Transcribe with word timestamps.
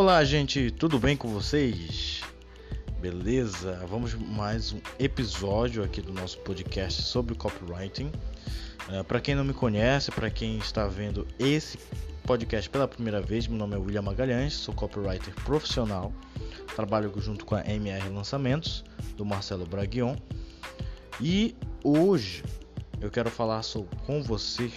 Olá, 0.00 0.22
gente, 0.22 0.70
tudo 0.70 0.96
bem 0.96 1.16
com 1.16 1.26
vocês? 1.26 2.20
Beleza? 3.00 3.84
Vamos 3.88 4.14
mais 4.14 4.72
um 4.72 4.78
episódio 4.96 5.82
aqui 5.82 6.00
do 6.00 6.12
nosso 6.12 6.38
podcast 6.38 7.02
sobre 7.02 7.34
copywriting. 7.34 8.12
Uh, 8.88 9.02
para 9.02 9.20
quem 9.20 9.34
não 9.34 9.42
me 9.42 9.52
conhece, 9.52 10.12
para 10.12 10.30
quem 10.30 10.56
está 10.58 10.86
vendo 10.86 11.26
esse 11.36 11.80
podcast 12.22 12.70
pela 12.70 12.86
primeira 12.86 13.20
vez, 13.20 13.48
meu 13.48 13.58
nome 13.58 13.74
é 13.74 13.76
William 13.76 14.02
Magalhães, 14.02 14.54
sou 14.54 14.72
copywriter 14.72 15.34
profissional, 15.42 16.12
trabalho 16.76 17.12
junto 17.16 17.44
com 17.44 17.56
a 17.56 17.66
MR 17.66 18.08
Lançamentos 18.10 18.84
do 19.16 19.24
Marcelo 19.24 19.66
Braguion 19.66 20.14
e 21.20 21.56
hoje 21.82 22.44
eu 23.00 23.10
quero 23.10 23.30
falar 23.30 23.64
sobre, 23.64 23.96
com 24.06 24.22
você, 24.22 24.70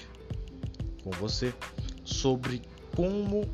com 1.03 1.11
você, 1.11 1.53
sobre 2.03 2.63
como 2.95 3.47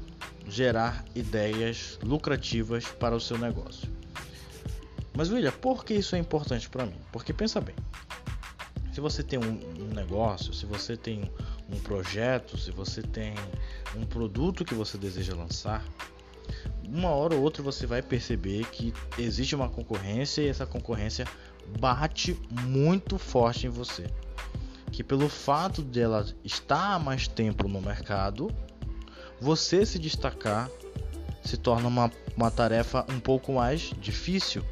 gerar 0.49 1.03
ideias 1.15 1.99
lucrativas 2.03 2.85
para 2.85 3.15
o 3.15 3.19
seu 3.19 3.37
negócio. 3.37 3.89
Mas 5.15 5.29
William, 5.29 5.51
por 5.51 5.83
que 5.83 5.95
isso 5.95 6.15
é 6.15 6.19
importante 6.19 6.69
para 6.69 6.85
mim? 6.85 6.95
Porque 7.11 7.33
pensa 7.33 7.59
bem, 7.59 7.75
se 8.93 9.01
você 9.01 9.23
tem 9.23 9.39
um, 9.39 9.93
negócio, 9.93 10.53
se 10.53 10.65
você 10.65 10.95
tem 10.95 11.29
um 11.69 11.79
projeto, 11.79 12.57
se 12.57 12.71
você 12.71 13.01
tem 13.01 13.33
um 13.95 14.05
produto 14.05 14.63
que 14.63 14.73
você 14.73 14.97
deseja 14.97 15.35
lançar, 15.35 15.83
uma 16.83 17.09
hora 17.09 17.35
ou 17.35 17.41
outra 17.41 17.61
você 17.61 17.85
vai 17.85 18.01
perceber 18.01 18.65
que 18.69 18.93
existe 19.17 19.55
uma 19.55 19.69
concorrência 19.69 20.41
e 20.41 20.47
essa 20.47 20.65
concorrência 20.65 21.25
bate 21.79 22.39
muito 22.63 23.17
forte 23.17 23.67
em 23.67 23.69
você. 23.69 24.07
Que 24.91 25.03
pelo 25.03 25.27
fato 25.27 25.81
dela 25.81 26.25
estar 26.43 26.93
há 26.93 26.99
mais 26.99 27.27
tempo 27.27 27.67
no 27.67 27.81
mercado, 27.81 28.49
você 29.39 29.85
se 29.85 29.99
destacar 29.99 30.69
se 31.47 31.57
torna 31.57 31.87
uma, 31.87 32.11
uma 32.35 32.51
tarefa 32.51 33.05
um 33.09 33.19
pouco 33.19 33.53
mais 33.53 33.93
difícil. 34.01 34.63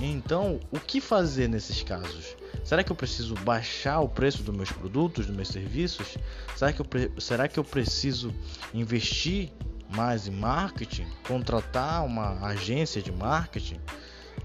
Então, 0.00 0.60
o 0.70 0.78
que 0.78 1.00
fazer 1.00 1.48
nesses 1.48 1.82
casos? 1.82 2.36
Será 2.64 2.84
que 2.84 2.92
eu 2.92 2.96
preciso 2.96 3.34
baixar 3.34 4.00
o 4.00 4.08
preço 4.08 4.42
dos 4.42 4.54
meus 4.54 4.70
produtos, 4.70 5.26
dos 5.26 5.34
meus 5.34 5.48
serviços? 5.48 6.16
Será 6.54 6.72
que 6.72 6.80
eu, 6.80 6.86
será 7.18 7.48
que 7.48 7.58
eu 7.58 7.64
preciso 7.64 8.32
investir 8.72 9.50
mais 9.90 10.28
em 10.28 10.30
marketing? 10.30 11.06
Contratar 11.26 12.04
uma 12.04 12.46
agência 12.46 13.02
de 13.02 13.10
marketing? 13.10 13.80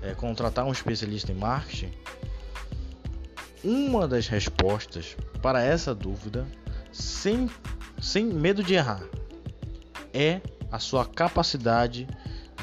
É, 0.01 0.15
contratar 0.15 0.65
um 0.65 0.71
especialista 0.71 1.31
em 1.31 1.35
marketing? 1.35 1.91
Uma 3.63 4.07
das 4.07 4.27
respostas 4.27 5.15
para 5.41 5.61
essa 5.61 5.93
dúvida, 5.93 6.47
sem 6.91 7.49
sem 8.03 8.25
medo 8.25 8.61
de 8.61 8.73
errar, 8.73 9.01
é 10.13 10.41
a 10.69 10.77
sua 10.77 11.05
capacidade 11.05 12.05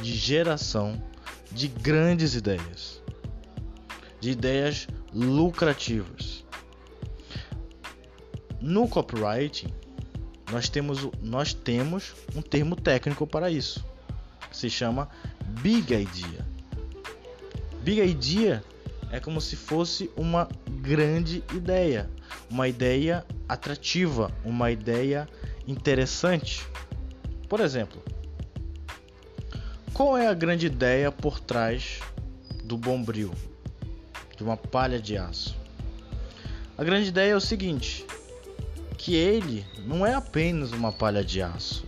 de 0.03 0.15
geração 0.15 1.03
de 1.51 1.67
grandes 1.67 2.35
ideias, 2.35 3.03
de 4.21 4.33
ideias 4.33 4.87
lucrativas. 5.15 6.45
No 8.61 8.87
copywriting, 8.87 9.73
nós 10.53 10.69
temos, 10.69 11.09
nós 11.23 11.55
temos 11.55 12.15
um 12.37 12.43
termo 12.43 12.77
técnico 12.77 13.27
para 13.27 13.51
isso, 13.51 13.83
que 14.51 14.57
se 14.57 14.69
chama 14.69 15.09
Big 15.63 15.95
Idea. 15.95 16.47
Big 17.83 18.03
Idea 18.03 18.63
é 19.13 19.19
como 19.19 19.41
se 19.41 19.57
fosse 19.57 20.11
uma 20.17 20.49
grande 20.81 21.43
ideia, 21.55 22.09
uma 22.49 22.69
ideia 22.69 23.25
atrativa, 23.49 24.31
uma 24.45 24.71
ideia 24.71 25.29
interessante. 25.67 26.67
Por 27.49 27.61
exemplo, 27.61 28.03
qual 29.93 30.17
é 30.17 30.29
a 30.29 30.35
grande 30.35 30.67
ideia 30.67 31.11
por 31.11 31.41
trás 31.41 32.01
do 32.65 32.79
bombril, 32.79 33.33
de 34.37 34.43
uma 34.43 34.57
palha 34.57 35.01
de 35.01 35.17
aço? 35.17 35.59
A 36.79 36.85
grande 36.85 37.09
ideia 37.09 37.33
é 37.33 37.37
o 37.37 37.41
seguinte: 37.41 38.07
que 38.97 39.15
ele 39.15 39.67
não 39.85 40.07
é 40.07 40.15
apenas 40.15 40.73
uma 40.73 40.93
palha 40.93 41.25
de 41.25 41.43
aço, 41.43 41.85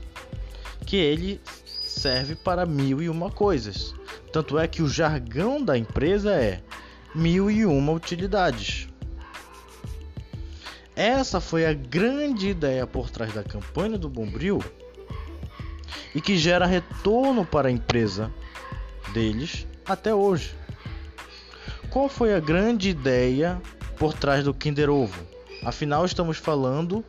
que 0.85 0.97
ele 0.97 1.41
serve 1.87 2.35
para 2.35 2.67
mil 2.67 3.01
e 3.01 3.09
uma 3.09 3.31
coisas. 3.31 3.95
Tanto 4.33 4.59
é 4.59 4.67
que 4.67 4.83
o 4.83 4.89
jargão 4.89 5.63
da 5.63 5.79
empresa 5.79 6.33
é 6.33 6.63
mil 7.15 7.51
e 7.51 7.67
uma 7.67 7.93
utilidades. 7.93 8.89
Essa 10.95 11.41
foi 11.41 11.67
a 11.67 11.73
grande 11.73 12.49
ideia 12.49 12.87
por 12.87 13.11
trás 13.11 13.33
da 13.33 13.43
campanha 13.43 13.99
do 13.99 14.09
Bombril 14.09 14.63
e 16.15 16.21
que 16.21 16.37
gera 16.37 16.67
retorno 16.67 17.45
para 17.45 17.69
a 17.69 17.73
empresa 17.73 18.33
deles 19.13 19.67
até 19.87 20.15
hoje. 20.15 20.55
Qual 21.91 22.09
foi 22.09 22.35
a 22.35 22.41
grande 22.41 22.91
ideia 22.91 23.61
por 23.99 24.15
trás 24.15 24.45
do 24.45 24.55
Kinder 24.55 24.91
Ovo? 24.91 25.27
Afinal, 25.65 26.05
estamos 26.05 26.39
falando 26.39 27.05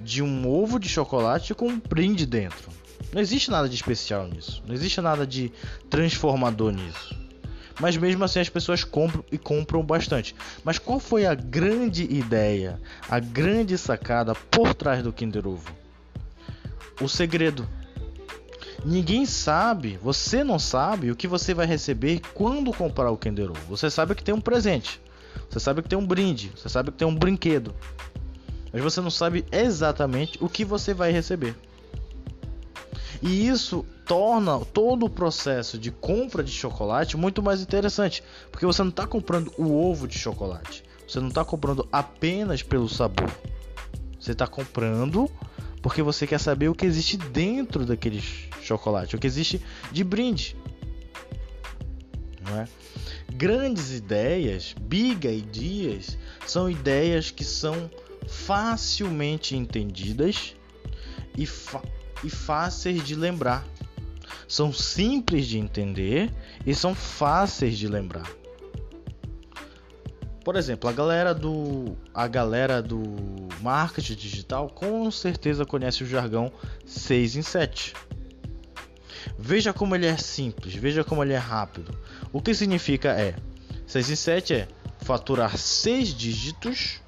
de 0.00 0.22
um 0.22 0.48
ovo 0.48 0.78
de 0.78 0.88
chocolate 0.88 1.54
com 1.54 1.68
um 1.68 1.80
brinde 1.80 2.26
dentro. 2.26 2.70
Não 3.12 3.20
existe 3.20 3.50
nada 3.50 3.68
de 3.68 3.74
especial 3.74 4.26
nisso. 4.28 4.62
Não 4.66 4.74
existe 4.74 5.00
nada 5.00 5.26
de 5.26 5.52
transformador 5.88 6.72
nisso 6.72 7.23
mas 7.80 7.96
mesmo 7.96 8.24
assim 8.24 8.40
as 8.40 8.48
pessoas 8.48 8.84
compram 8.84 9.24
e 9.30 9.38
compram 9.38 9.82
bastante. 9.82 10.34
Mas 10.62 10.78
qual 10.78 11.00
foi 11.00 11.26
a 11.26 11.34
grande 11.34 12.04
ideia, 12.04 12.80
a 13.08 13.18
grande 13.18 13.76
sacada 13.76 14.34
por 14.34 14.74
trás 14.74 15.02
do 15.02 15.12
Kinder 15.12 15.46
Ovo? 15.46 15.72
O 17.00 17.08
segredo. 17.08 17.68
Ninguém 18.84 19.24
sabe, 19.24 19.98
você 20.02 20.44
não 20.44 20.58
sabe 20.58 21.10
o 21.10 21.16
que 21.16 21.26
você 21.26 21.54
vai 21.54 21.66
receber 21.66 22.20
quando 22.34 22.72
comprar 22.72 23.10
o 23.10 23.16
Kinder 23.16 23.50
Ovo. 23.50 23.60
Você 23.68 23.90
sabe 23.90 24.14
que 24.14 24.22
tem 24.22 24.34
um 24.34 24.40
presente, 24.40 25.00
você 25.48 25.58
sabe 25.58 25.82
que 25.82 25.88
tem 25.88 25.98
um 25.98 26.06
brinde, 26.06 26.52
você 26.54 26.68
sabe 26.68 26.90
que 26.90 26.98
tem 26.98 27.08
um 27.08 27.14
brinquedo, 27.14 27.74
mas 28.70 28.82
você 28.82 29.00
não 29.00 29.10
sabe 29.10 29.44
exatamente 29.50 30.38
o 30.42 30.48
que 30.48 30.64
você 30.64 30.92
vai 30.92 31.10
receber. 31.10 31.56
E 33.24 33.48
isso 33.48 33.86
torna 34.04 34.60
todo 34.60 35.06
o 35.06 35.10
processo 35.10 35.78
de 35.78 35.90
compra 35.90 36.44
de 36.44 36.50
chocolate 36.50 37.16
muito 37.16 37.42
mais 37.42 37.62
interessante, 37.62 38.22
porque 38.52 38.66
você 38.66 38.82
não 38.82 38.90
está 38.90 39.06
comprando 39.06 39.50
o 39.56 39.74
ovo 39.74 40.06
de 40.06 40.18
chocolate, 40.18 40.84
você 41.08 41.20
não 41.20 41.28
está 41.28 41.42
comprando 41.42 41.88
apenas 41.90 42.62
pelo 42.62 42.86
sabor, 42.86 43.30
você 44.20 44.32
está 44.32 44.46
comprando 44.46 45.30
porque 45.80 46.02
você 46.02 46.26
quer 46.26 46.38
saber 46.38 46.68
o 46.68 46.74
que 46.74 46.84
existe 46.84 47.16
dentro 47.16 47.86
daquele 47.86 48.22
chocolate, 48.60 49.16
o 49.16 49.18
que 49.18 49.26
existe 49.26 49.58
de 49.90 50.04
brinde. 50.04 50.54
Não 52.46 52.60
é? 52.60 52.68
Grandes 53.32 53.90
ideias, 53.90 54.74
big 54.78 55.26
ideas, 55.26 56.18
são 56.46 56.68
ideias 56.68 57.30
que 57.30 57.42
são 57.44 57.90
facilmente 58.28 59.56
entendidas 59.56 60.54
e 61.38 61.46
e 62.24 62.30
fáceis 62.30 63.04
de 63.04 63.14
lembrar. 63.14 63.64
São 64.48 64.72
simples 64.72 65.46
de 65.46 65.58
entender 65.58 66.32
e 66.66 66.74
são 66.74 66.94
fáceis 66.94 67.78
de 67.78 67.88
lembrar. 67.88 68.28
Por 70.44 70.56
exemplo, 70.56 70.90
a 70.90 70.92
galera 70.92 71.34
do 71.34 71.96
a 72.12 72.28
galera 72.28 72.82
do 72.82 73.02
marketing 73.62 74.14
digital 74.14 74.68
com 74.68 75.10
certeza 75.10 75.64
conhece 75.64 76.04
o 76.04 76.06
jargão 76.06 76.52
6 76.84 77.36
em 77.36 77.42
7. 77.42 77.94
Veja 79.38 79.72
como 79.72 79.94
ele 79.94 80.06
é 80.06 80.16
simples, 80.18 80.74
veja 80.74 81.02
como 81.02 81.24
ele 81.24 81.32
é 81.32 81.38
rápido. 81.38 81.98
O 82.30 82.42
que 82.42 82.54
significa 82.54 83.08
é 83.12 83.34
6 83.86 84.10
em 84.10 84.16
7 84.16 84.54
é 84.54 84.68
faturar 85.00 85.56
6 85.56 86.08
dígitos 86.08 87.00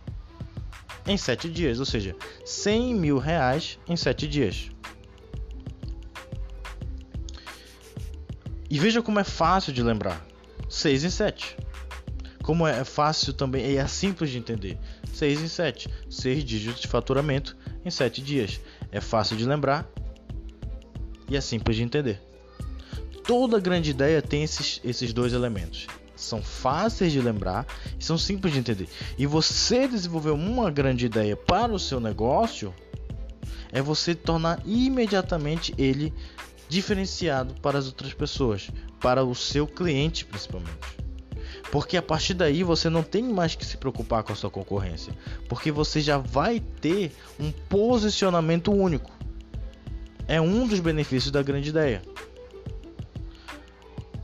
em 1.06 1.16
7 1.16 1.50
dias, 1.50 1.78
ou 1.78 1.84
seja, 1.84 2.16
100 2.44 2.94
mil 2.94 3.18
reais 3.18 3.78
em 3.86 3.96
7 3.96 4.26
dias. 4.26 4.70
E 8.68 8.78
veja 8.78 9.02
como 9.02 9.18
é 9.18 9.24
fácil 9.24 9.72
de 9.72 9.82
lembrar. 9.82 10.24
6 10.68 11.04
em 11.04 11.10
7. 11.10 11.56
Como 12.42 12.66
é 12.66 12.84
fácil 12.84 13.32
também 13.32 13.66
e 13.70 13.76
é 13.76 13.86
simples 13.86 14.30
de 14.30 14.38
entender. 14.38 14.78
6 15.12 15.40
em 15.40 15.48
7. 15.48 15.88
6 16.08 16.44
dígitos 16.44 16.80
de 16.80 16.88
faturamento 16.88 17.56
em 17.84 17.90
7 17.90 18.20
dias. 18.22 18.60
É 18.90 19.00
fácil 19.00 19.36
de 19.36 19.44
lembrar 19.44 19.88
e 21.28 21.36
é 21.36 21.40
simples 21.40 21.76
de 21.76 21.82
entender. 21.82 22.20
Toda 23.24 23.58
grande 23.58 23.90
ideia 23.90 24.22
tem 24.22 24.44
esses, 24.44 24.80
esses 24.84 25.12
dois 25.12 25.32
elementos. 25.32 25.86
São 26.14 26.40
fáceis 26.42 27.12
de 27.12 27.20
lembrar 27.20 27.66
e 27.98 28.04
são 28.04 28.16
simples 28.16 28.52
de 28.52 28.60
entender. 28.60 28.88
E 29.18 29.26
você 29.26 29.86
desenvolver 29.86 30.30
uma 30.30 30.70
grande 30.70 31.06
ideia 31.06 31.36
para 31.36 31.72
o 31.72 31.78
seu 31.78 32.00
negócio 32.00 32.72
é 33.72 33.82
você 33.82 34.14
tornar 34.14 34.62
imediatamente 34.64 35.74
ele 35.76 36.14
diferenciado 36.68 37.54
para 37.60 37.78
as 37.78 37.86
outras 37.86 38.12
pessoas, 38.12 38.70
para 39.00 39.24
o 39.24 39.34
seu 39.34 39.66
cliente 39.66 40.24
principalmente. 40.24 41.06
Porque 41.70 41.96
a 41.96 42.02
partir 42.02 42.34
daí 42.34 42.62
você 42.62 42.88
não 42.88 43.02
tem 43.02 43.22
mais 43.22 43.54
que 43.54 43.64
se 43.64 43.76
preocupar 43.76 44.22
com 44.22 44.32
a 44.32 44.36
sua 44.36 44.50
concorrência, 44.50 45.12
porque 45.48 45.72
você 45.72 46.00
já 46.00 46.18
vai 46.18 46.60
ter 46.60 47.12
um 47.38 47.50
posicionamento 47.50 48.72
único. 48.72 49.10
é 50.28 50.40
um 50.40 50.66
dos 50.66 50.80
benefícios 50.80 51.30
da 51.30 51.42
grande 51.42 51.70
ideia. 51.70 52.02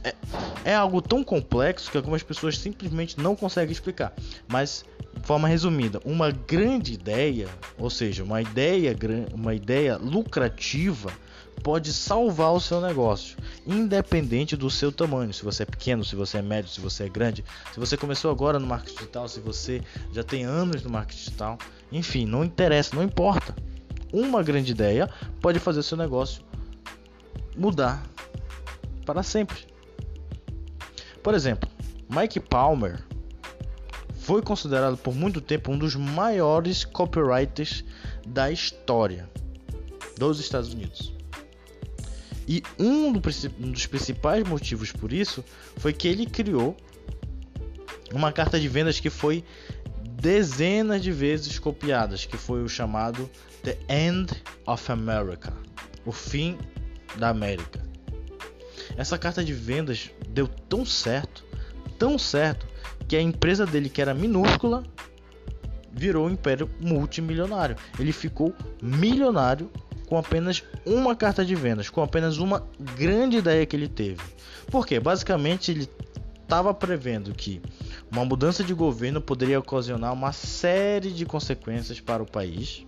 É, 0.03 0.15
é 0.65 0.75
algo 0.75 1.01
tão 1.01 1.23
complexo 1.23 1.91
que 1.91 1.97
algumas 1.97 2.23
pessoas 2.25 2.59
simplesmente 2.59 3.21
não 3.21 3.37
conseguem 3.37 3.71
explicar. 3.73 4.13
Mas, 4.49 4.85
de 5.17 5.25
forma 5.25 5.47
resumida, 5.47 6.01
uma 6.05 6.33
grande 6.33 6.93
ideia, 6.93 7.49
ou 7.79 7.89
seja, 7.89 8.25
uma 8.25 8.43
ideia, 8.43 8.97
uma 9.33 9.55
ideia 9.55 9.97
lucrativa, 9.97 11.13
pode 11.63 11.93
salvar 11.93 12.53
o 12.53 12.61
seu 12.61 12.81
negócio, 12.81 13.37
independente 13.67 14.57
do 14.57 14.69
seu 14.71 14.91
tamanho. 14.91 15.33
Se 15.33 15.45
você 15.45 15.63
é 15.63 15.67
pequeno, 15.67 16.05
se 16.05 16.17
você 16.17 16.39
é 16.39 16.43
médio, 16.43 16.71
se 16.71 16.81
você 16.81 17.05
é 17.05 17.09
grande, 17.09 17.45
se 17.73 17.79
você 17.79 17.97
começou 17.97 18.31
agora 18.31 18.59
no 18.59 18.67
marketing 18.67 18.97
digital, 18.97 19.29
se 19.29 19.41
você 19.41 19.83
já 20.13 20.23
tem 20.23 20.45
anos 20.45 20.83
no 20.83 20.91
marketing 20.91 21.25
digital, 21.25 21.59
enfim, 21.91 22.27
não 22.27 22.45
interessa, 22.45 22.97
não 22.97 23.03
importa. 23.03 23.55
Uma 24.13 24.43
grande 24.43 24.73
ideia 24.73 25.09
pode 25.41 25.59
fazer 25.59 25.81
o 25.81 25.83
seu 25.83 25.97
negócio 25.97 26.43
mudar 27.57 28.03
para 29.07 29.23
sempre. 29.23 29.67
Por 31.23 31.35
exemplo, 31.35 31.69
Mike 32.09 32.41
Palmer 32.41 33.03
foi 34.15 34.43
considerado 34.43 34.97
por 34.97 35.15
muito 35.15 35.41
tempo 35.41 35.73
um 35.73 35.79
dos 35.79 35.97
maiores 35.97 36.85
copywriters 36.85 37.85
da 38.27 38.51
história 38.51 39.29
dos 40.19 40.39
Estados 40.39 40.73
Unidos. 40.73 41.12
E 42.47 42.63
um 42.79 43.13
dos 43.13 43.87
principais 43.87 44.47
motivos 44.47 44.93
por 44.93 45.13
isso 45.13 45.45
foi 45.77 45.93
que 45.93 46.09
ele 46.09 46.27
criou 46.27 46.77
uma 48.13 48.33
carta 48.33 48.59
de 48.59 48.69
vendas 48.69 49.01
que 49.01 49.11
foi 49.11 49.45
dezenas 50.21 51.03
de 51.03 51.11
vezes 51.11 51.59
copiadas, 51.59 52.25
que 52.25 52.37
foi 52.37 52.63
o 52.63 52.69
chamado 52.69 53.29
The 53.63 53.79
End 53.89 54.33
of 54.67 54.93
America, 54.93 55.53
o 56.05 56.13
fim 56.13 56.59
da 57.17 57.29
América. 57.29 57.81
Essa 58.97 59.17
carta 59.17 59.43
de 59.43 59.53
vendas 59.53 60.11
deu 60.29 60.47
tão 60.47 60.85
certo, 60.85 61.45
tão 61.99 62.19
certo, 62.19 62.67
que 63.09 63.17
a 63.17 63.21
empresa 63.21 63.67
dele, 63.67 63.89
que 63.89 64.01
era 64.01 64.15
minúscula, 64.15 64.85
virou 65.93 66.27
um 66.27 66.31
império 66.31 66.69
multimilionário. 66.81 67.77
Ele 67.99 68.13
ficou 68.13 68.55
milionário 68.81 69.71
com 70.13 70.19
apenas 70.19 70.63
uma 70.85 71.17
carta 71.17 71.43
de 71.43 71.55
vendas, 71.55 71.89
com 71.89 72.03
apenas 72.03 72.37
uma 72.37 72.63
grande 72.79 73.39
ideia 73.39 73.65
que 73.65 73.75
ele 73.75 73.89
teve. 73.89 74.21
Porque 74.71 75.01
basicamente 75.01 75.71
ele 75.71 75.89
estava 76.43 76.75
prevendo 76.75 77.33
que 77.33 77.63
uma 78.11 78.23
mudança 78.23 78.63
de 78.63 78.75
governo 78.75 79.23
poderia 79.23 79.59
ocasionar 79.59 80.13
uma 80.13 80.31
série 80.31 81.11
de 81.11 81.25
consequências 81.25 81.99
para 81.99 82.23
o 82.23 82.31
país, 82.31 82.85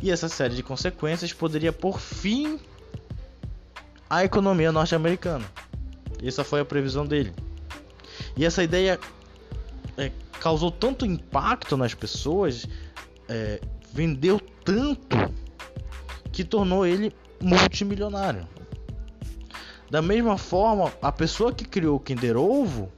e 0.00 0.12
essa 0.12 0.28
série 0.28 0.54
de 0.54 0.62
consequências 0.62 1.32
poderia 1.32 1.72
por 1.72 1.98
fim 1.98 2.60
a 4.08 4.24
economia 4.24 4.70
norte-americana. 4.70 5.44
Essa 6.22 6.44
foi 6.44 6.60
a 6.60 6.64
previsão 6.64 7.04
dele. 7.04 7.32
E 8.36 8.44
essa 8.44 8.62
ideia 8.62 9.00
é, 9.98 10.12
causou 10.38 10.70
tanto 10.70 11.04
impacto 11.04 11.76
nas 11.76 11.94
pessoas, 11.94 12.64
é, 13.28 13.60
vendeu 13.92 14.38
tanto, 14.64 15.16
que 16.34 16.42
tornou 16.42 16.84
ele 16.84 17.14
multimilionário. 17.40 18.46
Da 19.88 20.02
mesma 20.02 20.36
forma, 20.36 20.92
a 21.00 21.12
pessoa 21.12 21.52
que 21.52 21.64
criou 21.64 21.96
o 21.96 22.00
Kinder 22.00 22.36
Ovo, 22.36 22.92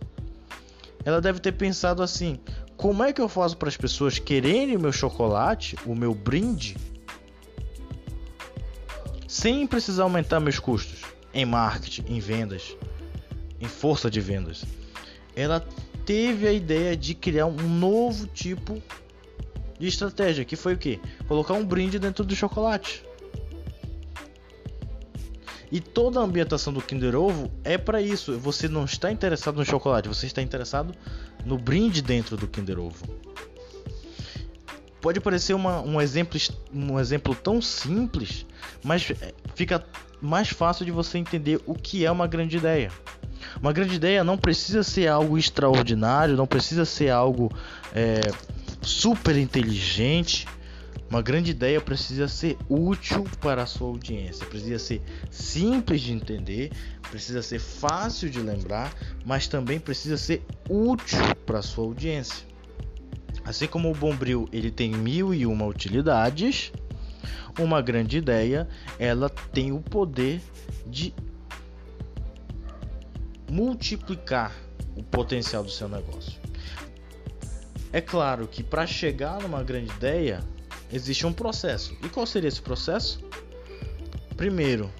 ela 1.05 1.21
deve 1.21 1.39
ter 1.39 1.53
pensado 1.53 2.03
assim: 2.03 2.41
como 2.79 3.05
é 3.05 3.13
que 3.13 3.21
eu 3.21 3.29
faço 3.29 3.55
para 3.59 3.69
as 3.69 3.77
pessoas 3.77 4.19
quererem 4.19 4.75
o 4.75 4.81
meu 4.81 4.91
chocolate, 4.91 5.77
o 5.85 5.95
meu 5.95 6.15
brinde, 6.15 6.79
sem 9.29 9.67
precisar 9.67 10.05
aumentar 10.05 10.41
meus 10.41 10.59
custos 10.59 11.03
em 11.35 11.45
marketing, 11.45 12.05
em 12.09 12.19
vendas, 12.19 12.75
em 13.61 13.69
força 13.69 14.11
de 14.11 14.21
vendas. 14.23 14.65
Ela 15.35 15.61
teve 16.07 16.49
a 16.49 16.53
ideia 16.53 16.97
de 16.97 17.15
criar 17.15 17.45
um 17.45 17.69
novo 17.69 18.27
tipo 18.29 18.83
de 19.79 19.87
estratégia, 19.87 20.47
que 20.47 20.57
foi 20.57 20.73
o 20.73 20.79
que? 20.79 20.99
Colocar 21.29 21.53
um 21.53 21.67
brinde 21.67 21.99
dentro 21.99 22.25
do 22.25 22.35
chocolate. 22.35 23.06
E 25.71 25.81
toda 25.81 26.21
a 26.21 26.23
ambientação 26.23 26.73
do 26.73 26.81
Kinder 26.81 27.17
Ovo 27.17 27.51
é 27.65 27.77
para 27.77 28.01
isso. 28.01 28.39
Você 28.39 28.69
não 28.69 28.85
está 28.85 29.11
interessado 29.11 29.57
no 29.57 29.65
chocolate, 29.65 30.09
você 30.09 30.27
está 30.27 30.41
interessado 30.41 30.95
no 31.45 31.59
brinde 31.59 32.03
dentro 32.03 32.37
do 32.37 32.47
Kinder 32.47 32.79
Ovo. 32.79 33.05
Pode 35.01 35.21
parecer 35.21 35.55
uma, 35.55 35.81
um, 35.81 36.01
exemplo, 36.01 36.39
um 36.73 36.99
exemplo 36.99 37.35
tão 37.35 37.61
simples, 37.61 38.47
mas 38.83 39.11
é, 39.11 39.33
fica 39.55 39.85
mais 40.21 40.49
fácil 40.49 40.85
de 40.85 40.91
você 40.91 41.19
entender 41.19 41.61
o 41.67 41.75
que 41.75 42.05
é 42.05 42.11
uma 42.11 42.27
grande 42.27 42.57
ideia. 42.57 42.91
Uma 43.61 43.73
grande 43.73 43.95
ideia 43.95 44.25
não 44.25 44.37
precisa 44.37 44.83
ser 44.83 45.09
algo 45.09 45.39
extraordinário, 45.39 46.37
não 46.37 46.47
precisa 46.47 46.85
ser 46.85 47.11
algo 47.11 47.53
é, 47.95 48.21
super 48.83 49.37
inteligente. 49.37 50.47
Uma 51.09 51.23
grande 51.23 51.53
ideia 51.53 51.81
precisa 51.81 52.27
ser 52.27 52.59
útil 52.69 53.25
para 53.41 53.63
a 53.63 53.67
sua 53.67 53.87
audiência, 53.87 54.45
precisa 54.47 54.79
ser 54.79 55.01
simples 55.31 56.01
de 56.01 56.13
entender, 56.13 56.73
precisa 57.11 57.43
ser 57.43 57.61
fácil 57.61 58.29
de 58.29 58.41
lembrar, 58.41 58.93
mas 59.25 59.47
também 59.47 59.79
precisa 59.79 60.17
ser 60.17 60.45
útil 60.69 61.35
para 61.47 61.61
a 61.61 61.63
sua 61.63 61.85
audiência. 61.85 62.45
Assim 63.45 63.69
como 63.69 63.89
o 63.89 63.95
Bombril 63.95 64.49
ele 64.53 64.73
tem 64.73 64.91
mil 64.91 65.33
e 65.33 65.47
uma 65.47 65.65
utilidades, 65.65 66.73
uma 67.57 67.81
grande 67.81 68.19
ideia 68.19 68.69
ela 68.99 69.29
tem 69.29 69.71
o 69.71 69.81
poder 69.81 70.41
de 70.85 71.15
multiplicar 73.49 74.53
o 74.97 75.05
potencial 75.05 75.63
do 75.63 75.71
seu 75.71 75.89
negócio. 75.89 76.41
É 77.93 78.01
claro 78.01 78.49
que 78.49 78.65
para 78.65 78.87
chegar 78.87 79.41
numa 79.41 79.63
grande 79.63 79.93
ideia 79.93 80.41
existe 80.93 81.27
um 81.27 81.33
processo. 81.33 81.97
E 82.03 82.09
qual 82.09 82.27
seria 82.27 82.49
esse 82.49 82.63
processo? 82.63 83.21
Primeiro, 84.37 84.91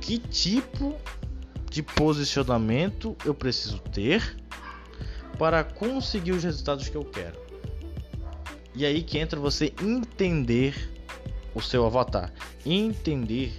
que 0.00 0.18
tipo 0.18 0.94
de 1.70 1.82
posicionamento 1.82 3.16
eu 3.24 3.34
preciso 3.34 3.78
ter 3.78 4.36
para 5.38 5.62
conseguir 5.64 6.32
os 6.32 6.44
resultados 6.44 6.88
que 6.88 6.96
eu 6.96 7.04
quero. 7.04 7.38
E 8.74 8.84
aí 8.84 9.02
que 9.02 9.18
entra 9.18 9.38
você 9.38 9.72
entender 9.82 10.92
o 11.54 11.60
seu 11.60 11.86
avatar, 11.86 12.32
entender 12.64 13.52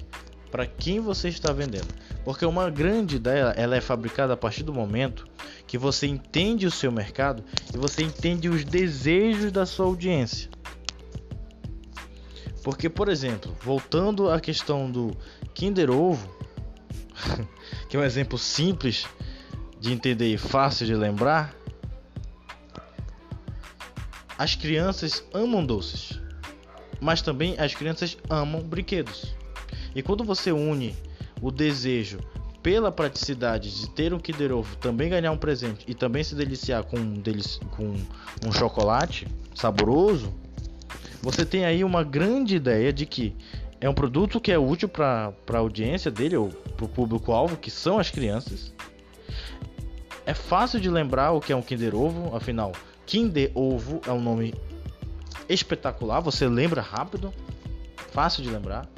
para 0.51 0.65
quem 0.65 0.99
você 0.99 1.27
está 1.29 1.51
vendendo. 1.51 1.87
Porque 2.23 2.45
uma 2.45 2.69
grande 2.69 3.15
ideia, 3.15 3.53
ela 3.57 3.75
é 3.75 3.81
fabricada 3.81 4.33
a 4.33 4.37
partir 4.37 4.63
do 4.63 4.73
momento 4.73 5.27
que 5.67 5.77
você 5.77 6.07
entende 6.07 6.65
o 6.65 6.71
seu 6.71 6.91
mercado 6.91 7.43
e 7.73 7.77
você 7.77 8.01
entende 8.01 8.47
os 8.47 8.63
desejos 8.63 9.51
da 9.51 9.65
sua 9.65 9.85
audiência. 9.85 10.49
Porque, 12.63 12.89
por 12.89 13.09
exemplo, 13.09 13.55
voltando 13.61 14.31
à 14.31 14.39
questão 14.39 14.89
do 14.89 15.15
Kinder 15.53 15.91
Ovo, 15.91 16.29
que 17.89 17.97
é 17.97 17.99
um 17.99 18.03
exemplo 18.03 18.37
simples 18.37 19.05
de 19.79 19.91
entender 19.91 20.33
e 20.33 20.37
fácil 20.37 20.85
de 20.85 20.95
lembrar, 20.95 21.53
as 24.37 24.55
crianças 24.55 25.23
amam 25.33 25.65
doces, 25.65 26.19
mas 27.01 27.21
também 27.21 27.55
as 27.57 27.73
crianças 27.73 28.17
amam 28.29 28.61
brinquedos. 28.61 29.35
E 29.95 30.01
quando 30.01 30.23
você 30.23 30.51
une 30.51 30.95
o 31.41 31.51
desejo 31.51 32.19
pela 32.67 32.91
praticidade 32.91 33.73
de 33.79 33.89
ter 33.89 34.13
um 34.13 34.19
Kinder 34.19 34.51
Ovo, 34.51 34.75
também 34.75 35.07
ganhar 35.07 35.31
um 35.31 35.37
presente 35.37 35.85
e 35.87 35.95
também 35.95 36.21
se 36.21 36.35
deliciar 36.35 36.83
com 36.83 36.97
um, 36.97 37.13
delici 37.13 37.61
com 37.77 37.95
um 38.45 38.51
chocolate 38.51 39.25
saboroso, 39.55 40.33
você 41.21 41.45
tem 41.45 41.63
aí 41.63 41.81
uma 41.81 42.03
grande 42.03 42.57
ideia 42.57 42.91
de 42.91 43.05
que 43.05 43.33
é 43.79 43.89
um 43.89 43.93
produto 43.93 44.41
que 44.41 44.51
é 44.51 44.59
útil 44.59 44.89
para 44.89 45.33
a 45.47 45.57
audiência 45.57 46.11
dele 46.11 46.35
ou 46.35 46.49
para 46.49 46.83
o 46.83 46.89
público-alvo, 46.89 47.55
que 47.55 47.71
são 47.71 47.99
as 47.99 48.11
crianças. 48.11 48.73
É 50.25 50.33
fácil 50.33 50.81
de 50.81 50.89
lembrar 50.89 51.31
o 51.31 51.39
que 51.39 51.53
é 51.53 51.55
um 51.55 51.61
Kinder 51.61 51.95
Ovo, 51.95 52.35
afinal, 52.35 52.73
Kinder 53.05 53.49
Ovo 53.55 54.01
é 54.05 54.11
um 54.11 54.21
nome 54.21 54.53
espetacular, 55.47 56.19
você 56.19 56.45
lembra 56.49 56.81
rápido, 56.81 57.33
fácil 58.11 58.43
de 58.43 58.49
lembrar. 58.49 58.89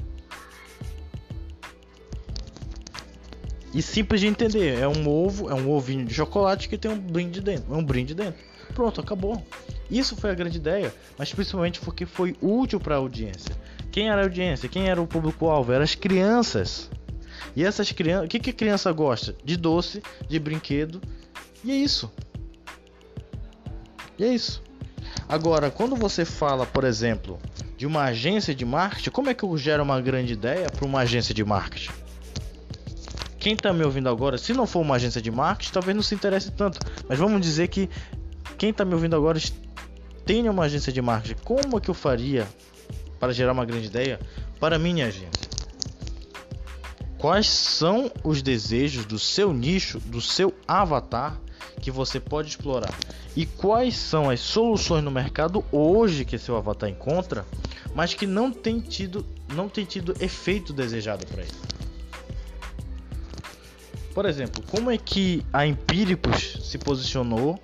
E 3.73 3.81
simples 3.81 4.21
de 4.21 4.27
entender, 4.27 4.79
é 4.79 4.87
um 4.87 5.07
ovo, 5.07 5.49
é 5.49 5.53
um 5.53 5.69
ovinho 5.69 6.03
de 6.05 6.13
chocolate 6.13 6.67
que 6.67 6.77
tem 6.77 6.89
um 6.89 6.97
brinde 6.97 7.39
dentro, 7.39 7.73
um 7.73 7.83
brinde 7.83 8.15
dentro. 8.15 8.39
Pronto, 8.73 8.99
acabou. 8.99 9.43
Isso 9.89 10.15
foi 10.15 10.31
a 10.31 10.33
grande 10.33 10.57
ideia, 10.57 10.93
mas 11.17 11.33
principalmente 11.33 11.79
porque 11.79 12.05
foi 12.05 12.35
útil 12.41 12.79
para 12.79 12.95
a 12.95 12.97
audiência. 12.97 13.55
Quem 13.91 14.09
era 14.09 14.21
a 14.21 14.25
audiência? 14.25 14.69
Quem 14.69 14.89
era 14.89 15.01
o 15.01 15.07
público-alvo? 15.07 15.71
Eram 15.71 15.83
as 15.83 15.95
crianças. 15.95 16.89
E 17.55 17.63
essas 17.63 17.91
crianças, 17.91 18.25
o 18.25 18.29
que, 18.29 18.39
que 18.39 18.49
a 18.51 18.53
criança 18.53 18.91
gosta? 18.91 19.35
De 19.43 19.57
doce, 19.57 20.01
de 20.27 20.39
brinquedo. 20.39 21.01
E 21.63 21.71
é 21.71 21.75
isso. 21.75 22.11
E 24.17 24.23
é 24.23 24.33
isso. 24.33 24.61
Agora, 25.27 25.69
quando 25.69 25.95
você 25.95 26.25
fala, 26.25 26.65
por 26.65 26.83
exemplo, 26.83 27.39
de 27.77 27.85
uma 27.85 28.03
agência 28.03 28.53
de 28.53 28.65
marketing, 28.65 29.09
como 29.09 29.29
é 29.29 29.33
que 29.33 29.43
eu 29.43 29.57
gero 29.57 29.83
uma 29.83 29.99
grande 30.01 30.33
ideia 30.33 30.69
para 30.69 30.85
uma 30.85 31.01
agência 31.01 31.33
de 31.33 31.43
marketing? 31.43 31.91
Quem 33.39 33.53
está 33.53 33.71
me 33.71 33.85
ouvindo 33.85 34.09
agora, 34.09 34.37
se 34.37 34.53
não 34.53 34.67
for 34.67 34.81
uma 34.81 34.95
agência 34.95 35.21
de 35.21 35.31
marketing, 35.31 35.71
talvez 35.71 35.95
não 35.95 36.03
se 36.03 36.13
interesse 36.13 36.51
tanto. 36.51 36.77
Mas 37.07 37.17
vamos 37.17 37.39
dizer 37.39 37.69
que 37.69 37.89
quem 38.57 38.71
está 38.71 38.83
me 38.83 38.93
ouvindo 38.93 39.15
agora 39.15 39.39
tenha 40.25 40.51
uma 40.51 40.65
agência 40.65 40.91
de 40.91 41.01
marketing. 41.01 41.41
Como 41.43 41.77
é 41.77 41.79
que 41.79 41.89
eu 41.89 41.93
faria 41.93 42.45
para 43.17 43.31
gerar 43.31 43.53
uma 43.53 43.63
grande 43.63 43.87
ideia 43.87 44.19
para 44.59 44.77
minha 44.77 45.05
agência? 45.05 45.49
Quais 47.17 47.47
são 47.47 48.11
os 48.23 48.41
desejos 48.41 49.05
do 49.05 49.17
seu 49.17 49.53
nicho, 49.53 49.99
do 49.99 50.19
seu 50.19 50.53
avatar 50.67 51.39
que 51.81 51.89
você 51.89 52.19
pode 52.19 52.49
explorar? 52.49 52.93
E 53.37 53.45
quais 53.45 53.95
são 53.95 54.29
as 54.29 54.41
soluções 54.41 55.03
no 55.03 55.11
mercado 55.11 55.63
hoje 55.71 56.25
que 56.25 56.37
seu 56.37 56.57
avatar 56.57 56.89
encontra, 56.89 57.45
mas 57.95 58.13
que 58.13 58.27
não 58.27 58.51
tem 58.51 58.81
tido, 58.81 59.25
não 59.53 59.69
tem 59.69 59.85
tido 59.85 60.13
efeito 60.19 60.73
desejado 60.73 61.25
para 61.25 61.43
ele? 61.43 61.78
Por 64.19 64.25
exemplo, 64.25 64.61
como 64.69 64.91
é 64.91 64.97
que 64.97 65.45
a 65.53 65.65
Empíricos 65.65 66.57
se 66.63 66.77
posicionou 66.77 67.57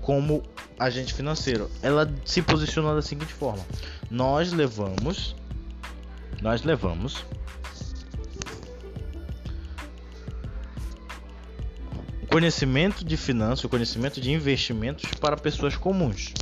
como 0.00 0.42
agente 0.78 1.12
financeiro? 1.12 1.70
Ela 1.82 2.10
se 2.24 2.40
posicionou 2.40 2.94
da 2.94 3.02
seguinte 3.02 3.34
forma: 3.34 3.62
nós 4.10 4.50
levamos, 4.50 5.36
nós 6.40 6.62
levamos 6.62 7.26
conhecimento 12.32 13.04
de 13.04 13.18
finanças, 13.18 13.64
o 13.64 13.68
conhecimento 13.68 14.18
de 14.18 14.32
investimentos 14.32 15.10
para 15.20 15.36
pessoas 15.36 15.76
comuns. 15.76 16.32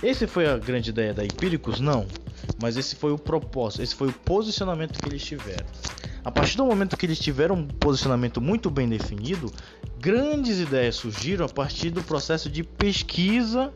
Esse 0.00 0.28
foi 0.28 0.46
a 0.46 0.56
grande 0.56 0.90
ideia 0.90 1.12
da 1.12 1.24
Empíricos? 1.24 1.80
Não, 1.80 2.06
mas 2.62 2.76
esse 2.76 2.94
foi 2.94 3.10
o 3.10 3.18
propósito, 3.18 3.82
esse 3.82 3.96
foi 3.96 4.10
o 4.10 4.12
posicionamento 4.12 5.00
que 5.00 5.08
eles 5.08 5.24
tiveram. 5.24 5.66
A 6.24 6.30
partir 6.30 6.56
do 6.56 6.64
momento 6.64 6.96
que 6.96 7.04
eles 7.04 7.18
tiveram 7.18 7.54
um 7.54 7.66
posicionamento 7.66 8.40
muito 8.40 8.70
bem 8.70 8.88
definido, 8.88 9.52
grandes 10.00 10.58
ideias 10.58 10.96
surgiram 10.96 11.44
a 11.44 11.48
partir 11.48 11.90
do 11.90 12.02
processo 12.02 12.48
de 12.48 12.64
pesquisa 12.64 13.70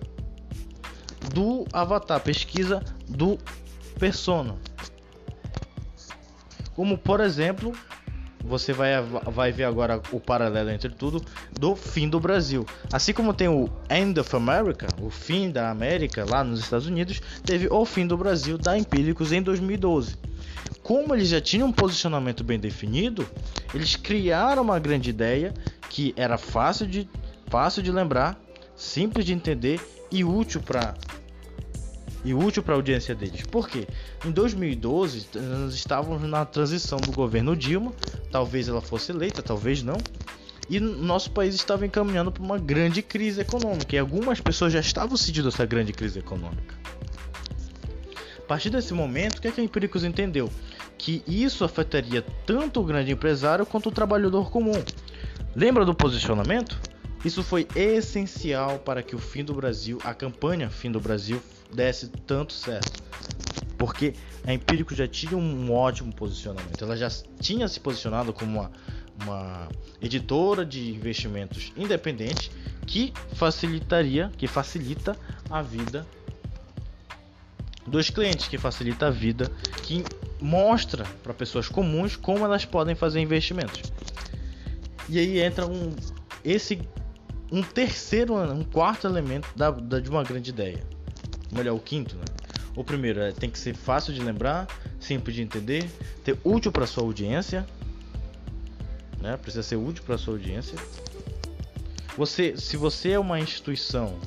do 1.35 1.67
avatar, 1.75 2.21
pesquisa 2.21 2.83
do 3.07 3.39
persona. 3.99 4.57
Como 6.75 6.97
por 6.97 7.21
exemplo, 7.21 7.75
você 8.43 8.73
vai, 8.73 8.93
vai 9.03 9.53
ver 9.53 9.65
agora 9.65 10.01
o 10.11 10.19
paralelo 10.19 10.71
entre 10.71 10.89
tudo 10.89 11.23
do 11.53 11.77
fim 11.77 12.09
do 12.09 12.19
Brasil. 12.19 12.65
Assim 12.91 13.13
como 13.13 13.35
tem 13.35 13.49
o 13.49 13.69
End 13.91 14.19
of 14.19 14.35
America, 14.35 14.87
o 15.03 15.11
fim 15.11 15.51
da 15.51 15.71
América 15.71 16.25
lá 16.27 16.43
nos 16.43 16.61
Estados 16.61 16.87
Unidos, 16.87 17.21
teve 17.45 17.69
o 17.71 17.85
fim 17.85 18.07
do 18.07 18.17
Brasil 18.17 18.57
da 18.57 18.79
Empíricos 18.79 19.33
em 19.33 19.43
2012 19.43 20.28
como 20.89 21.15
eles 21.15 21.29
já 21.29 21.39
tinham 21.39 21.69
um 21.69 21.73
posicionamento 21.73 22.43
bem 22.43 22.59
definido, 22.59 23.29
eles 23.75 23.95
criaram 23.95 24.63
uma 24.63 24.79
grande 24.79 25.11
ideia 25.11 25.53
que 25.91 26.15
era 26.17 26.39
fácil 26.39 26.87
de, 26.87 27.07
fácil 27.49 27.83
de 27.83 27.93
lembrar, 27.93 28.41
simples 28.75 29.27
de 29.27 29.35
entender 29.35 29.79
e 30.11 30.25
útil 30.25 30.63
para 30.63 30.95
e 32.25 32.33
útil 32.33 32.63
para 32.63 32.73
a 32.73 32.77
audiência 32.77 33.15
deles. 33.15 33.43
Por 33.43 33.69
quê? 33.69 33.87
Em 34.25 34.31
2012, 34.31 35.27
nós 35.35 35.75
estávamos 35.75 36.23
na 36.23 36.47
transição 36.47 36.99
do 36.99 37.13
governo 37.13 37.55
Dilma, 37.55 37.93
talvez 38.33 38.67
ela 38.67 38.81
fosse 38.81 39.13
eleita, 39.13 39.43
talvez 39.43 39.83
não. 39.83 39.99
E 40.71 40.81
nosso 40.81 41.31
país 41.33 41.55
estava 41.55 41.85
encaminhando 41.85 42.33
para 42.33 42.43
uma 42.43 42.59
grande 42.59 43.03
crise 43.03 43.43
econômica, 43.43 43.95
e 43.95 43.99
algumas 43.99 44.41
pessoas 44.41 44.73
já 44.73 44.81
estavam 44.81 45.19
sentindo 45.19 45.49
essa 45.49 45.67
grande 45.67 45.93
crise 45.93 46.19
econômica. 46.19 46.75
A 48.39 48.47
partir 48.49 48.71
desse 48.71 48.95
momento, 48.95 49.37
o 49.37 49.43
que, 49.43 49.49
é 49.49 49.53
que 49.53 49.61
a 49.61 49.65
Empíricos 49.65 50.03
entendeu? 50.03 50.51
Que 50.99 51.23
isso 51.27 51.65
afetaria 51.65 52.23
tanto 52.45 52.81
o 52.81 52.85
grande 52.85 53.13
empresário 53.13 53.65
quanto 53.65 53.89
o 53.89 53.93
trabalhador 53.93 54.51
comum. 54.51 54.83
Lembra 55.55 55.85
do 55.85 55.95
posicionamento? 55.95 56.79
Isso 57.25 57.43
foi 57.43 57.67
essencial 57.75 58.79
para 58.81 59.03
que 59.03 59.15
o 59.15 59.19
fim 59.19 59.45
do 59.45 59.55
Brasil, 59.55 59.99
a 60.05 60.13
campanha 60.13 60.69
Fim 60.69 60.91
do 60.91 61.01
Brasil, 61.01 61.41
desse 61.73 62.09
tanto 62.09 62.53
certo. 62.53 63.03
Porque 63.77 64.15
a 64.45 64.53
Empírico 64.53 64.95
já 64.95 65.07
tinha 65.07 65.37
um 65.37 65.73
ótimo 65.73 66.13
posicionamento. 66.13 66.83
Ela 66.83 66.97
já 66.97 67.09
tinha 67.41 67.69
se 67.69 67.79
posicionado 67.79 68.33
como 68.33 68.61
uma, 68.61 68.71
uma 69.23 69.69
editora 70.01 70.65
de 70.65 70.91
investimentos 70.91 71.73
independente 71.77 72.51
que 72.87 73.13
facilitaria, 73.35 74.31
que 74.37 74.47
facilita 74.47 75.17
a 75.51 75.63
vida 75.63 76.07
dos 77.87 78.11
clientes, 78.11 78.49
que 78.49 78.59
facilita 78.59 79.07
a 79.07 79.11
vida, 79.11 79.51
que 79.83 80.05
mostra 80.41 81.05
para 81.23 81.35
pessoas 81.35 81.69
comuns 81.69 82.17
como 82.17 82.45
elas 82.45 82.65
podem 82.65 82.95
fazer 82.95 83.21
investimentos. 83.21 83.93
E 85.09 85.19
aí 85.19 85.41
entra 85.41 85.67
um 85.67 85.95
esse 86.45 86.81
um 87.51 87.63
terceiro, 87.63 88.37
um 88.37 88.63
quarto 88.63 89.07
elemento 89.07 89.49
da, 89.57 89.71
da 89.71 90.01
de 90.01 90.11
uma 90.11 90.23
grande 90.23 90.51
ideia. 90.51 90.83
Melhor, 91.51 91.75
o 91.75 91.81
quinto, 91.81 92.15
né? 92.17 92.25
O 92.77 92.85
primeiro 92.85 93.21
é, 93.21 93.33
tem 93.33 93.51
que 93.51 93.59
ser 93.59 93.75
fácil 93.75 94.13
de 94.13 94.21
lembrar, 94.21 94.69
simples 95.01 95.35
de 95.35 95.43
entender, 95.43 95.91
ter 96.23 96.39
útil 96.45 96.71
para 96.71 96.87
sua 96.87 97.03
audiência, 97.03 97.67
né? 99.21 99.37
Precisa 99.37 99.63
ser 99.63 99.77
útil 99.77 100.05
para 100.05 100.19
sua 100.19 100.35
audiência. 100.35 100.79
Você, 102.17 102.57
se 102.57 102.77
você 102.77 103.13
é 103.13 103.19
uma 103.19 103.41
instituição 103.41 104.19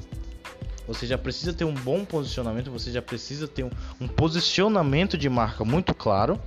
você 0.88 1.06
já 1.06 1.18
precisa 1.18 1.54
ter 1.54 1.66
um 1.66 1.74
bom 1.74 2.04
posicionamento, 2.04 2.72
você 2.72 2.92
já 2.92 3.02
precisa 3.02 3.48
ter 3.48 3.64
um, 3.64 3.70
um 4.00 4.08
posicionamento 4.08 5.18
de 5.18 5.30
marca 5.30 5.64
muito 5.64 5.94
claro. 5.94 6.40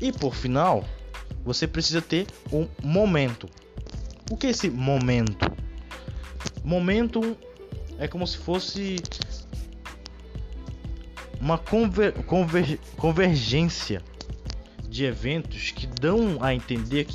E 0.00 0.12
por 0.12 0.34
final, 0.34 0.84
você 1.44 1.66
precisa 1.66 2.02
ter 2.02 2.26
um 2.52 2.66
momento. 2.82 3.48
O 4.30 4.36
que 4.36 4.46
é 4.46 4.50
esse 4.50 4.70
momento? 4.70 5.52
Momento 6.64 7.36
é 7.98 8.08
como 8.08 8.26
se 8.26 8.38
fosse 8.38 8.96
uma 11.40 11.58
conver, 11.58 12.12
conver, 12.24 12.78
convergência 12.96 14.02
de 14.88 15.04
eventos 15.04 15.70
que 15.70 15.86
dão 15.86 16.38
a 16.40 16.54
entender 16.54 17.04
que, 17.04 17.12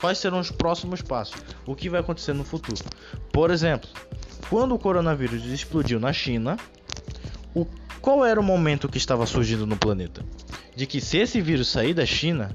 quais 0.00 0.18
serão 0.18 0.40
os 0.40 0.50
próximos 0.50 1.02
passos, 1.02 1.40
o 1.66 1.76
que 1.76 1.88
vai 1.88 2.00
acontecer 2.00 2.32
no 2.32 2.44
futuro. 2.44 2.82
Por 3.32 3.50
exemplo, 3.50 3.88
quando 4.50 4.74
o 4.74 4.78
coronavírus 4.78 5.44
explodiu 5.44 6.00
na 6.00 6.12
China, 6.12 6.58
o, 7.54 7.64
qual 8.00 8.26
era 8.26 8.40
o 8.40 8.42
momento 8.42 8.88
que 8.88 8.98
estava 8.98 9.24
surgindo 9.24 9.64
no 9.64 9.76
planeta? 9.76 10.24
De 10.74 10.86
que 10.86 11.00
se 11.00 11.18
esse 11.18 11.40
vírus 11.40 11.68
sair 11.68 11.94
da 11.94 12.04
China, 12.04 12.50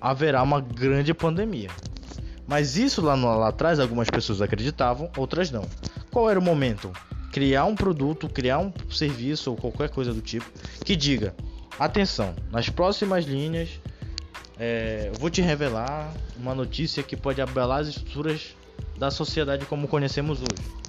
haverá 0.00 0.42
uma 0.42 0.60
grande 0.60 1.14
pandemia. 1.14 1.70
Mas 2.44 2.76
isso 2.76 3.00
lá, 3.00 3.16
no, 3.16 3.38
lá 3.38 3.48
atrás 3.48 3.78
algumas 3.78 4.10
pessoas 4.10 4.42
acreditavam, 4.42 5.08
outras 5.16 5.52
não. 5.52 5.64
Qual 6.10 6.28
era 6.28 6.40
o 6.40 6.42
momento? 6.42 6.90
Criar 7.30 7.66
um 7.66 7.76
produto, 7.76 8.28
criar 8.28 8.58
um 8.58 8.72
serviço 8.90 9.52
ou 9.52 9.56
qualquer 9.56 9.90
coisa 9.90 10.12
do 10.12 10.20
tipo 10.20 10.44
que 10.84 10.96
diga: 10.96 11.36
atenção, 11.78 12.34
nas 12.50 12.68
próximas 12.68 13.24
linhas 13.26 13.68
é, 14.58 15.12
vou 15.20 15.30
te 15.30 15.40
revelar 15.40 16.12
uma 16.36 16.52
notícia 16.52 17.00
que 17.00 17.16
pode 17.16 17.40
abalar 17.40 17.80
as 17.80 17.88
estruturas 17.88 18.56
da 18.98 19.08
sociedade 19.08 19.64
como 19.66 19.86
conhecemos 19.86 20.40
hoje. 20.40 20.81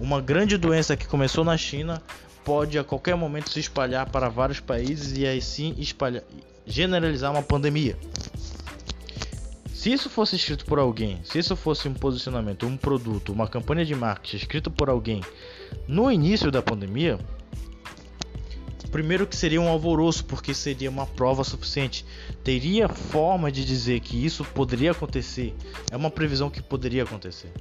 Uma 0.00 0.20
grande 0.20 0.56
doença 0.56 0.96
que 0.96 1.06
começou 1.06 1.44
na 1.44 1.56
China 1.56 2.02
pode 2.44 2.78
a 2.78 2.84
qualquer 2.84 3.16
momento 3.16 3.50
se 3.50 3.58
espalhar 3.58 4.08
para 4.10 4.28
vários 4.28 4.60
países 4.60 5.16
e 5.16 5.26
assim 5.26 5.74
espalhar, 5.78 6.22
generalizar 6.66 7.32
uma 7.32 7.42
pandemia. 7.42 7.96
Se 9.74 9.92
isso 9.92 10.10
fosse 10.10 10.36
escrito 10.36 10.64
por 10.64 10.78
alguém, 10.78 11.20
se 11.24 11.38
isso 11.38 11.56
fosse 11.56 11.88
um 11.88 11.94
posicionamento, 11.94 12.66
um 12.66 12.76
produto, 12.76 13.32
uma 13.32 13.48
campanha 13.48 13.84
de 13.84 13.94
marketing 13.94 14.36
escrito 14.36 14.70
por 14.70 14.88
alguém 14.88 15.20
no 15.86 16.10
início 16.10 16.50
da 16.50 16.60
pandemia, 16.60 17.18
primeiro 18.96 19.26
que 19.26 19.36
seria 19.36 19.60
um 19.60 19.68
alvoroço, 19.68 20.24
porque 20.24 20.54
seria 20.54 20.88
uma 20.88 21.06
prova 21.06 21.44
suficiente. 21.44 22.04
Teria 22.42 22.88
forma 22.88 23.52
de 23.52 23.64
dizer 23.64 24.00
que 24.00 24.24
isso 24.24 24.42
poderia 24.42 24.92
acontecer. 24.92 25.54
É 25.90 25.96
uma 25.96 26.10
previsão 26.10 26.48
que 26.48 26.62
poderia 26.62 27.02
acontecer. 27.02 27.52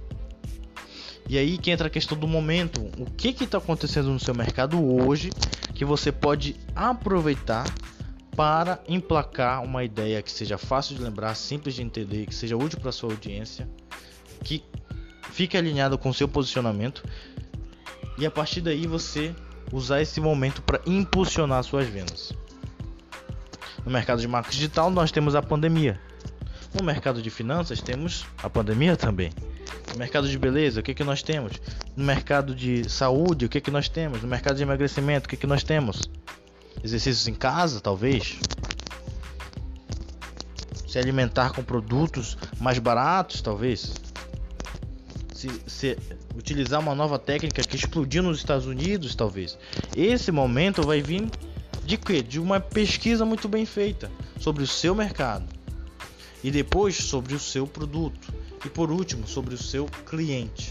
E 1.27 1.37
aí 1.37 1.57
que 1.57 1.71
entra 1.71 1.87
a 1.87 1.89
questão 1.89 2.17
do 2.17 2.27
momento. 2.27 2.81
O 2.97 3.05
que 3.05 3.29
está 3.43 3.57
acontecendo 3.57 4.09
no 4.09 4.19
seu 4.19 4.33
mercado 4.33 4.83
hoje 4.83 5.31
que 5.73 5.83
você 5.83 6.11
pode 6.11 6.55
aproveitar 6.75 7.65
para 8.35 8.79
emplacar 8.87 9.63
uma 9.63 9.83
ideia 9.83 10.21
que 10.21 10.31
seja 10.31 10.57
fácil 10.57 10.95
de 10.95 11.01
lembrar, 11.01 11.35
simples 11.35 11.75
de 11.75 11.81
entender, 11.81 12.25
que 12.25 12.35
seja 12.35 12.55
útil 12.57 12.79
para 12.79 12.91
sua 12.91 13.11
audiência, 13.11 13.67
que 14.43 14.63
fique 15.31 15.57
alinhado 15.57 15.97
com 15.97 16.09
o 16.09 16.13
seu 16.13 16.27
posicionamento 16.27 17.03
e 18.17 18.25
a 18.25 18.31
partir 18.31 18.61
daí 18.61 18.87
você 18.87 19.33
usar 19.71 20.01
esse 20.01 20.19
momento 20.21 20.61
para 20.61 20.81
impulsionar 20.85 21.63
suas 21.63 21.87
vendas. 21.87 22.33
No 23.85 23.91
mercado 23.91 24.21
de 24.21 24.27
marketing 24.27 24.57
digital 24.57 24.91
nós 24.91 25.11
temos 25.11 25.35
a 25.35 25.41
pandemia. 25.41 25.99
No 26.77 26.85
mercado 26.85 27.21
de 27.21 27.29
finanças 27.29 27.81
temos 27.81 28.25
a 28.43 28.49
pandemia 28.49 28.97
também. 28.97 29.31
No 29.93 29.97
mercado 29.97 30.27
de 30.27 30.37
beleza, 30.37 30.81
o 30.81 30.83
que, 30.83 30.93
que 30.93 31.03
nós 31.03 31.23
temos? 31.23 31.53
No 31.95 32.03
mercado 32.03 32.53
de 32.53 32.89
saúde, 32.89 33.45
o 33.45 33.49
que, 33.49 33.61
que 33.61 33.71
nós 33.71 33.87
temos? 33.87 34.21
No 34.21 34.27
mercado 34.27 34.57
de 34.57 34.63
emagrecimento, 34.63 35.25
o 35.25 35.29
que, 35.29 35.37
que 35.37 35.47
nós 35.47 35.63
temos? 35.63 36.01
exercícios 36.85 37.27
em 37.27 37.33
casa, 37.33 37.81
talvez. 37.81 38.37
Se 40.87 40.99
alimentar 40.99 41.51
com 41.51 41.63
produtos 41.63 42.37
mais 42.59 42.77
baratos, 42.77 43.41
talvez. 43.41 43.93
Se, 45.33 45.49
se 45.65 45.97
utilizar 46.35 46.79
uma 46.79 46.95
nova 46.95 47.17
técnica 47.17 47.61
que 47.63 47.75
explodiu 47.75 48.21
nos 48.21 48.37
Estados 48.37 48.65
Unidos, 48.65 49.15
talvez. 49.15 49.57
Esse 49.95 50.31
momento 50.31 50.83
vai 50.83 51.01
vir 51.01 51.29
de 51.85 51.97
quê? 51.97 52.21
De 52.21 52.39
uma 52.39 52.59
pesquisa 52.59 53.25
muito 53.25 53.47
bem 53.47 53.65
feita 53.65 54.11
sobre 54.39 54.63
o 54.63 54.67
seu 54.67 54.93
mercado 54.93 55.54
e 56.45 56.51
depois 56.51 56.95
sobre 56.95 57.33
o 57.33 57.39
seu 57.39 57.65
produto 57.65 58.31
e 58.63 58.69
por 58.69 58.91
último 58.91 59.27
sobre 59.27 59.55
o 59.55 59.57
seu 59.57 59.87
cliente. 60.05 60.69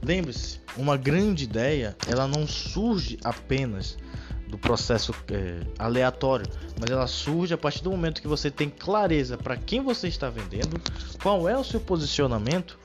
Lembre-se, 0.00 0.60
uma 0.76 0.96
grande 0.96 1.42
ideia 1.42 1.96
ela 2.06 2.28
não 2.28 2.46
surge 2.46 3.18
apenas 3.24 3.98
do 4.46 4.56
processo 4.56 5.12
é, 5.32 5.58
aleatório, 5.76 6.46
mas 6.78 6.88
ela 6.88 7.08
surge 7.08 7.52
a 7.52 7.58
partir 7.58 7.82
do 7.82 7.90
momento 7.90 8.22
que 8.22 8.28
você 8.28 8.48
tem 8.48 8.70
clareza 8.70 9.36
para 9.36 9.56
quem 9.56 9.82
você 9.82 10.06
está 10.06 10.30
vendendo, 10.30 10.80
qual 11.20 11.48
é 11.48 11.58
o 11.58 11.64
seu 11.64 11.80
posicionamento 11.80 12.78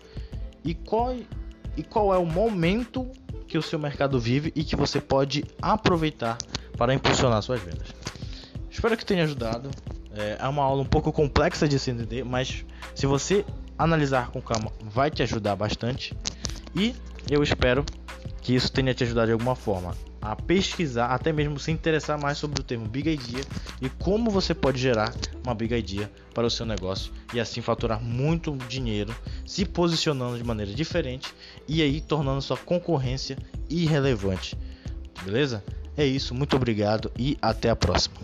e 0.66 0.74
qual, 0.74 1.16
e 1.78 1.84
qual 1.84 2.16
é 2.16 2.18
o 2.18 2.26
momento 2.26 3.08
que 3.48 3.60
o 3.60 3.62
seu 3.62 3.78
mercado 3.78 4.20
vive 4.20 4.52
e 4.56 4.64
que 4.64 4.76
você 4.76 5.00
pode 5.00 5.46
aproveitar 5.62 6.40
para 6.76 6.96
impulsionar 6.96 7.44
suas 7.44 7.62
vendas. 7.62 7.90
Espero 8.72 8.98
que 8.98 9.06
tenha 9.06 9.24
ajudado. 9.24 9.70
É, 10.16 10.38
é 10.40 10.48
uma 10.48 10.64
aula 10.64 10.82
um 10.82 10.86
pouco 10.86 11.12
complexa 11.12 11.68
de 11.68 11.80
se 11.80 11.92
entender, 11.92 12.24
mas 12.24 12.66
se 12.96 13.06
você 13.06 13.46
analisar 13.78 14.30
com 14.30 14.42
calma, 14.42 14.72
vai 14.84 15.10
te 15.10 15.24
ajudar 15.24 15.56
bastante. 15.56 16.16
E 16.76 16.96
eu 17.30 17.42
espero 17.44 17.86
que 18.42 18.56
isso 18.56 18.72
tenha 18.72 18.94
te 18.94 19.04
ajudado 19.04 19.28
de 19.28 19.34
alguma 19.34 19.56
forma 19.56 19.96
a 20.22 20.36
pesquisar, 20.36 21.08
até 21.08 21.34
mesmo 21.34 21.60
se 21.60 21.72
interessar 21.72 22.20
mais 22.22 22.38
sobre 22.38 22.62
o 22.62 22.64
termo 22.64 22.88
Big 22.88 23.10
Idea 23.10 23.44
e 23.82 23.90
como 23.90 24.30
você 24.30 24.54
pode 24.54 24.80
gerar 24.80 25.14
uma 25.44 25.56
Big 25.56 25.74
Idea 25.74 26.10
para 26.34 26.46
o 26.46 26.52
seu 26.52 26.66
negócio 26.66 27.12
e 27.34 27.40
assim 27.40 27.60
faturar 27.60 28.02
muito 28.02 28.56
dinheiro, 28.68 29.16
se 29.46 29.66
posicionando 29.66 30.38
de 30.38 30.44
maneira 30.44 30.72
diferente 30.72 31.34
e 31.68 31.82
aí 31.82 32.00
tornando 32.00 32.42
sua 32.42 32.58
concorrência 32.58 33.36
irrelevante. 33.68 34.56
Beleza? 35.24 35.64
É 35.98 36.06
isso, 36.06 36.36
muito 36.36 36.56
obrigado 36.56 37.12
e 37.18 37.38
até 37.42 37.70
a 37.70 37.76
próxima. 37.76 38.16